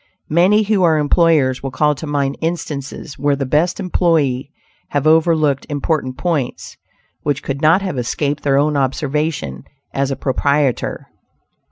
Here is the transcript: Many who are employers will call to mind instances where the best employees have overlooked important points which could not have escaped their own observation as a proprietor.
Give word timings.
Many 0.31 0.63
who 0.63 0.81
are 0.81 0.97
employers 0.97 1.61
will 1.61 1.69
call 1.69 1.93
to 1.93 2.07
mind 2.07 2.35
instances 2.41 3.19
where 3.19 3.35
the 3.35 3.45
best 3.45 3.79
employees 3.79 4.47
have 4.89 5.05
overlooked 5.05 5.67
important 5.69 6.17
points 6.17 6.75
which 7.21 7.43
could 7.43 7.61
not 7.61 7.83
have 7.83 7.99
escaped 7.99 8.41
their 8.41 8.57
own 8.57 8.75
observation 8.75 9.63
as 9.93 10.09
a 10.09 10.15
proprietor. 10.15 11.05